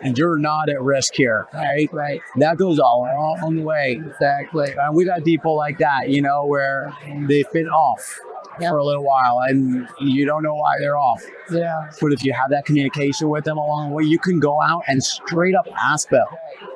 And 0.00 0.16
you're 0.16 0.38
not 0.38 0.68
at 0.68 0.80
risk 0.80 1.14
here. 1.14 1.48
Right. 1.52 1.92
Right. 1.92 2.20
That 2.36 2.56
goes 2.56 2.78
all 2.78 3.02
along 3.02 3.56
the 3.56 3.62
way. 3.62 4.00
Exactly. 4.04 4.72
And 4.78 4.94
we 4.94 5.04
got 5.04 5.24
people 5.24 5.56
like 5.56 5.78
that, 5.78 6.08
you 6.08 6.22
know, 6.22 6.46
where 6.46 6.92
they 7.26 7.42
fit 7.42 7.68
off 7.68 8.20
yep. 8.60 8.70
for 8.70 8.78
a 8.78 8.84
little 8.84 9.04
while 9.04 9.40
and 9.46 9.88
you 10.00 10.24
don't 10.26 10.42
know 10.42 10.54
why 10.54 10.74
they're 10.78 10.96
off. 10.96 11.22
Yeah. 11.50 11.90
But 12.00 12.12
if 12.12 12.24
you 12.24 12.32
have 12.32 12.50
that 12.50 12.64
communication 12.64 13.28
with 13.28 13.44
them 13.44 13.58
along 13.58 13.90
the 13.90 13.96
way, 13.96 14.04
you 14.04 14.18
can 14.18 14.38
go 14.40 14.60
out 14.60 14.82
and 14.88 15.02
straight 15.02 15.54
up 15.54 15.66
ask 15.78 16.08
them, 16.08 16.26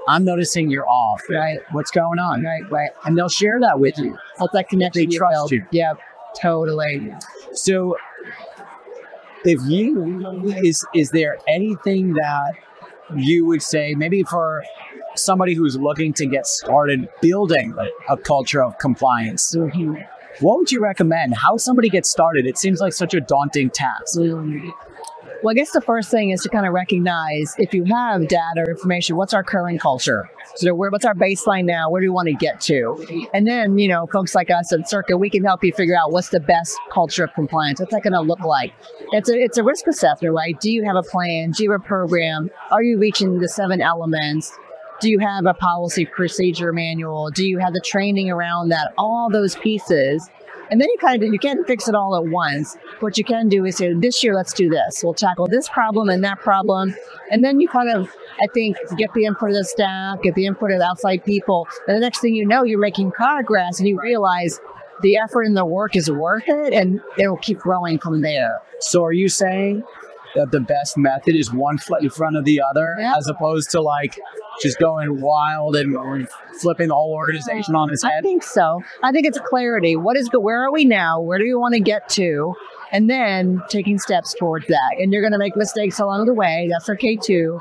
I'm 0.08 0.24
noticing 0.24 0.70
you're 0.70 0.88
off. 0.88 1.22
Right. 1.28 1.60
What's 1.72 1.90
going 1.90 2.18
on? 2.18 2.42
Right, 2.42 2.70
right. 2.70 2.90
And 3.04 3.16
they'll 3.16 3.28
share 3.28 3.60
that 3.60 3.80
with 3.80 3.98
you. 3.98 4.16
Help 4.38 4.52
that 4.52 4.68
connection. 4.68 5.08
They 5.08 5.16
trust 5.16 5.50
you. 5.50 5.66
Yeah, 5.70 5.94
totally. 6.40 7.12
So 7.52 7.96
if 9.44 9.60
you 9.64 10.42
is 10.62 10.84
is 10.94 11.10
there 11.10 11.38
anything 11.48 12.14
that 12.14 12.54
you 13.14 13.46
would 13.46 13.62
say 13.62 13.94
maybe 13.94 14.22
for 14.24 14.64
somebody 15.14 15.54
who's 15.54 15.76
looking 15.76 16.12
to 16.12 16.26
get 16.26 16.46
started 16.46 17.08
building 17.22 17.74
a 18.08 18.16
culture 18.16 18.62
of 18.62 18.76
compliance 18.78 19.54
mm-hmm. 19.54 19.94
What 20.40 20.58
would 20.58 20.72
you 20.72 20.80
recommend? 20.80 21.34
How 21.34 21.56
somebody 21.56 21.88
gets 21.88 22.10
started? 22.10 22.46
It 22.46 22.58
seems 22.58 22.80
like 22.80 22.92
such 22.92 23.14
a 23.14 23.20
daunting 23.20 23.70
task. 23.70 24.18
Well, 25.42 25.52
I 25.52 25.54
guess 25.54 25.70
the 25.72 25.80
first 25.80 26.10
thing 26.10 26.30
is 26.30 26.42
to 26.42 26.48
kind 26.48 26.66
of 26.66 26.72
recognize 26.72 27.54
if 27.58 27.74
you 27.74 27.84
have 27.84 28.26
data 28.26 28.64
or 28.66 28.70
information, 28.70 29.16
what's 29.16 29.34
our 29.34 29.44
current 29.44 29.80
culture? 29.80 30.28
So, 30.56 30.74
where, 30.74 30.90
what's 30.90 31.04
our 31.04 31.14
baseline 31.14 31.64
now? 31.64 31.90
Where 31.90 32.00
do 32.00 32.06
we 32.06 32.10
want 32.10 32.28
to 32.28 32.34
get 32.34 32.60
to? 32.62 33.28
And 33.34 33.46
then, 33.46 33.78
you 33.78 33.88
know, 33.88 34.06
folks 34.06 34.34
like 34.34 34.50
us 34.50 34.72
at 34.72 34.88
Circa, 34.88 35.16
we 35.16 35.28
can 35.28 35.44
help 35.44 35.62
you 35.62 35.72
figure 35.72 35.96
out 35.96 36.10
what's 36.10 36.30
the 36.30 36.40
best 36.40 36.76
culture 36.90 37.24
of 37.24 37.34
compliance. 37.34 37.80
What's 37.80 37.92
that 37.92 38.02
going 38.02 38.14
to 38.14 38.20
look 38.20 38.40
like? 38.40 38.72
It's 39.12 39.28
a 39.28 39.38
it's 39.38 39.58
a 39.58 39.62
risk 39.62 39.86
assessment, 39.86 40.34
right? 40.34 40.58
Do 40.58 40.72
you 40.72 40.84
have 40.84 40.96
a 40.96 41.02
plan? 41.02 41.50
Do 41.50 41.62
you 41.62 41.72
have 41.72 41.82
a 41.82 41.84
program? 41.84 42.50
Are 42.70 42.82
you 42.82 42.98
reaching 42.98 43.38
the 43.38 43.48
seven 43.48 43.80
elements? 43.80 44.56
Do 45.00 45.10
you 45.10 45.18
have 45.18 45.44
a 45.44 45.54
policy 45.54 46.06
procedure 46.06 46.72
manual? 46.72 47.30
Do 47.30 47.46
you 47.46 47.58
have 47.58 47.74
the 47.74 47.82
training 47.84 48.30
around 48.30 48.70
that? 48.70 48.94
All 48.96 49.28
those 49.30 49.54
pieces. 49.56 50.28
And 50.70 50.80
then 50.80 50.88
you 50.88 50.96
kind 50.98 51.22
of 51.22 51.32
you 51.32 51.38
can't 51.38 51.66
fix 51.66 51.86
it 51.86 51.94
all 51.94 52.16
at 52.16 52.24
once. 52.24 52.76
What 53.00 53.18
you 53.18 53.24
can 53.24 53.48
do 53.48 53.64
is 53.66 53.76
say, 53.76 53.92
this 53.92 54.24
year 54.24 54.34
let's 54.34 54.52
do 54.52 54.68
this. 54.68 55.02
We'll 55.04 55.14
tackle 55.14 55.46
this 55.46 55.68
problem 55.68 56.08
and 56.08 56.24
that 56.24 56.40
problem. 56.40 56.94
And 57.30 57.44
then 57.44 57.60
you 57.60 57.68
kind 57.68 57.90
of 57.90 58.10
I 58.40 58.46
think 58.52 58.76
get 58.96 59.12
the 59.12 59.26
input 59.26 59.50
of 59.50 59.56
the 59.56 59.64
staff, 59.64 60.22
get 60.22 60.34
the 60.34 60.46
input 60.46 60.72
of 60.72 60.80
outside 60.80 61.24
people. 61.24 61.68
And 61.86 61.96
the 61.96 62.00
next 62.00 62.20
thing 62.20 62.34
you 62.34 62.46
know, 62.46 62.64
you're 62.64 62.78
making 62.78 63.12
progress 63.12 63.78
and 63.78 63.88
you 63.88 64.00
realize 64.00 64.58
the 65.02 65.16
effort 65.18 65.42
and 65.42 65.56
the 65.56 65.66
work 65.66 65.94
is 65.94 66.10
worth 66.10 66.48
it 66.48 66.72
and 66.72 67.00
it'll 67.18 67.36
keep 67.36 67.58
growing 67.58 67.98
from 67.98 68.22
there. 68.22 68.60
So 68.80 69.04
are 69.04 69.12
you 69.12 69.28
saying 69.28 69.84
that 70.36 70.50
the 70.50 70.60
best 70.60 70.96
method 70.96 71.34
is 71.34 71.52
one 71.52 71.78
foot 71.78 72.02
in 72.02 72.10
front 72.10 72.36
of 72.36 72.44
the 72.44 72.60
other 72.60 72.96
yeah. 72.98 73.14
as 73.16 73.26
opposed 73.26 73.70
to 73.70 73.80
like 73.80 74.18
just 74.62 74.78
going 74.78 75.20
wild 75.20 75.76
and 75.76 76.28
flipping 76.60 76.88
the 76.88 76.94
whole 76.94 77.12
organization 77.12 77.74
on 77.74 77.90
its 77.90 78.02
head? 78.02 78.18
I 78.18 78.22
think 78.22 78.42
so. 78.42 78.82
I 79.02 79.12
think 79.12 79.26
it's 79.26 79.38
clarity. 79.40 79.96
What 79.96 80.16
is 80.16 80.28
the 80.28 80.40
where 80.40 80.64
are 80.64 80.72
we 80.72 80.84
now? 80.84 81.20
Where 81.20 81.38
do 81.38 81.44
we 81.44 81.54
want 81.54 81.74
to 81.74 81.80
get 81.80 82.08
to? 82.10 82.54
And 82.92 83.10
then 83.10 83.62
taking 83.68 83.98
steps 83.98 84.34
towards 84.38 84.66
that. 84.68 84.96
And 84.98 85.12
you're 85.12 85.22
going 85.22 85.32
to 85.32 85.38
make 85.38 85.56
mistakes 85.56 85.98
along 85.98 86.26
the 86.26 86.34
way. 86.34 86.68
That's 86.70 86.88
okay 86.90 87.16
too. 87.16 87.60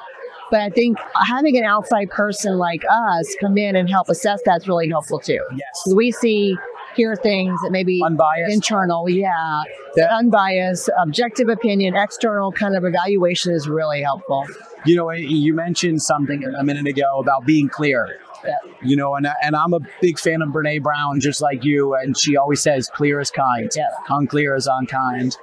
But 0.51 0.61
I 0.61 0.69
think 0.69 0.97
having 1.27 1.57
an 1.57 1.63
outside 1.63 2.09
person 2.11 2.57
like 2.57 2.83
us 2.89 3.35
come 3.41 3.57
in 3.57 3.75
and 3.75 3.89
help 3.89 4.09
assess 4.09 4.41
that's 4.45 4.67
really 4.67 4.87
helpful 4.87 5.19
too. 5.19 5.39
Yes. 5.55 5.95
We 5.95 6.11
see 6.11 6.55
hear 6.95 7.15
things 7.15 7.59
that 7.63 7.71
maybe 7.71 8.01
unbiased, 8.03 8.53
internal, 8.53 9.09
yeah, 9.09 9.61
yeah. 9.95 10.17
unbiased, 10.17 10.89
objective 10.99 11.49
opinion, 11.49 11.95
external 11.95 12.51
kind 12.51 12.75
of 12.75 12.83
evaluation 12.85 13.53
is 13.53 13.67
really 13.67 14.01
helpful. 14.01 14.45
You 14.85 14.95
know, 14.95 15.09
eh, 15.09 15.17
you 15.17 15.53
mentioned 15.53 16.01
something 16.01 16.43
a 16.43 16.63
minute 16.63 16.87
ago 16.87 17.19
about 17.19 17.45
being 17.45 17.69
clear. 17.69 18.19
Yeah. 18.43 18.53
You 18.83 18.95
know, 18.95 19.15
and 19.15 19.27
and 19.41 19.55
I'm 19.55 19.73
a 19.73 19.79
big 20.01 20.19
fan 20.19 20.41
of 20.41 20.49
Brene 20.49 20.83
Brown, 20.83 21.19
just 21.19 21.41
like 21.41 21.63
you, 21.63 21.95
and 21.95 22.17
she 22.17 22.37
always 22.37 22.61
says, 22.61 22.89
"Clear 22.89 23.19
is 23.19 23.31
kind, 23.31 23.71
yeah. 23.75 23.87
unclear 24.09 24.55
is 24.55 24.67
unkind," 24.67 25.37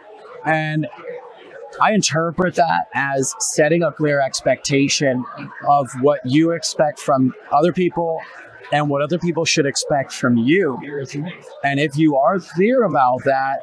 and 0.45 0.87
I 1.81 1.93
interpret 1.93 2.55
that 2.57 2.89
as 2.95 3.35
setting 3.39 3.83
a 3.83 3.93
clear 3.93 4.21
expectation 4.21 5.25
of 5.69 5.91
what 6.01 6.21
you 6.25 6.53
expect 6.53 6.99
from 6.99 7.35
other 7.51 7.73
people 7.73 8.21
and 8.73 8.89
what 8.89 9.03
other 9.03 9.19
people 9.19 9.45
should 9.45 9.67
expect 9.67 10.13
from 10.13 10.37
you. 10.37 10.79
And 11.65 11.81
if 11.81 11.97
you 11.97 12.17
are 12.17 12.39
clear 12.39 12.85
about 12.85 13.25
that, 13.25 13.61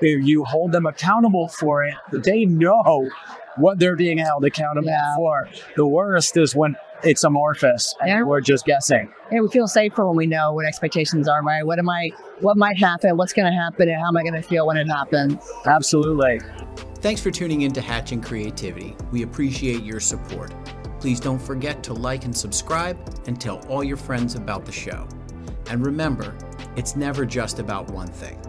if 0.00 0.26
you 0.26 0.44
hold 0.44 0.72
them 0.72 0.86
accountable 0.86 1.48
for 1.48 1.84
it, 1.84 1.94
they 2.12 2.44
know 2.44 3.08
what 3.56 3.78
they're 3.78 3.96
being 3.96 4.18
held 4.18 4.44
accountable 4.44 4.88
yeah. 4.88 5.16
for. 5.16 5.48
The 5.76 5.86
worst 5.86 6.36
is 6.36 6.54
when 6.54 6.76
it's 7.02 7.24
amorphous 7.24 7.94
and 8.00 8.08
yeah. 8.08 8.22
we're 8.22 8.40
just 8.40 8.64
guessing. 8.64 9.12
Yeah, 9.30 9.40
we 9.40 9.48
feel 9.48 9.68
safer 9.68 10.06
when 10.06 10.16
we 10.16 10.26
know 10.26 10.52
what 10.52 10.66
expectations 10.66 11.28
are, 11.28 11.42
right? 11.42 11.64
What 11.64 11.78
am 11.78 11.88
I 11.88 12.10
what 12.40 12.56
might 12.56 12.78
happen, 12.78 13.16
what's 13.16 13.32
gonna 13.32 13.54
happen, 13.54 13.88
and 13.88 14.00
how 14.00 14.08
am 14.08 14.16
I 14.16 14.22
gonna 14.22 14.42
feel 14.42 14.66
when 14.66 14.76
it 14.76 14.88
happens? 14.88 15.36
Absolutely. 15.64 16.40
Thanks 16.96 17.20
for 17.20 17.30
tuning 17.30 17.62
in 17.62 17.72
to 17.72 17.80
Hatching 17.80 18.20
Creativity. 18.20 18.96
We 19.12 19.22
appreciate 19.22 19.82
your 19.82 20.00
support. 20.00 20.52
Please 21.00 21.20
don't 21.20 21.38
forget 21.38 21.82
to 21.84 21.92
like 21.92 22.24
and 22.24 22.36
subscribe 22.36 22.98
and 23.26 23.40
tell 23.40 23.58
all 23.68 23.84
your 23.84 23.96
friends 23.96 24.34
about 24.34 24.64
the 24.64 24.72
show. 24.72 25.06
And 25.68 25.84
remember, 25.84 26.34
it's 26.76 26.96
never 26.96 27.24
just 27.26 27.58
about 27.58 27.90
one 27.90 28.08
thing. 28.08 28.40